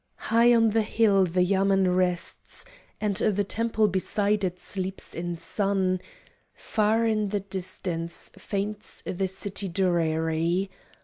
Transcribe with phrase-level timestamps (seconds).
[0.15, 2.65] High on the hill the yamên rests
[2.99, 6.01] And the temple beside it sleeps in sun,
[6.55, 10.71] Far in the distance faints the city dreary.